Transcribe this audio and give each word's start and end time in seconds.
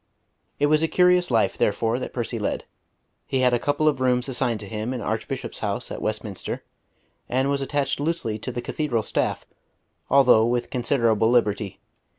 It 0.57 0.65
was 0.65 0.81
a 0.81 0.87
curious 0.87 1.29
life, 1.29 1.55
therefore, 1.59 1.99
that 1.99 2.11
Percy 2.11 2.39
led. 2.39 2.65
He 3.27 3.41
had 3.41 3.53
a 3.53 3.59
couple 3.59 3.87
of 3.87 4.01
rooms 4.01 4.27
assigned 4.27 4.59
to 4.61 4.65
him 4.67 4.95
in 4.95 5.01
Archbishop's 5.01 5.59
House 5.59 5.91
at 5.91 6.01
Westminster, 6.01 6.63
and 7.29 7.51
was 7.51 7.61
attached 7.61 7.99
loosely 7.99 8.39
to 8.39 8.51
the 8.51 8.63
Cathedral 8.63 9.03
staff, 9.03 9.45
although 10.09 10.43
with 10.47 10.71
considerable 10.71 11.29
liberty. 11.29 11.79